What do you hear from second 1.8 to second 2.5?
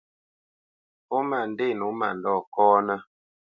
mandɔ̂